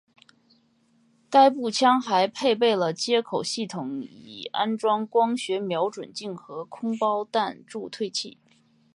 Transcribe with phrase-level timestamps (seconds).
[1.29, 8.39] 该步枪还配备了接口系统以安装光学瞄准镜和空包弹助退器。